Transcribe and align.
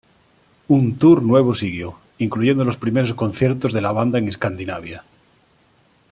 Un 0.67 0.97
tour 0.97 1.21
nuevo 1.21 1.53
siguió, 1.53 1.99
incluyendo 2.17 2.63
los 2.65 2.75
primeros 2.77 3.13
conciertos 3.13 3.71
de 3.71 3.81
la 3.81 3.91
banda 3.91 4.17
en 4.17 4.27
Escandinavia. 4.29 5.03